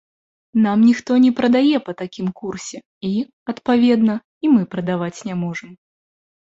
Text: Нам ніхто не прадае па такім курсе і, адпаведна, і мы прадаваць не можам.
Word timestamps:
Нам 0.65 0.79
ніхто 0.89 1.11
не 1.25 1.29
прадае 1.39 1.77
па 1.89 1.95
такім 2.01 2.27
курсе 2.41 2.77
і, 3.11 3.15
адпаведна, 3.55 4.15
і 4.47 4.57
мы 4.57 4.61
прадаваць 4.75 5.19
не 5.31 5.35
можам. 5.49 5.71